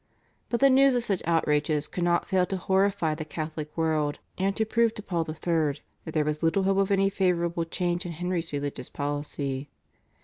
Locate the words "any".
6.89-7.11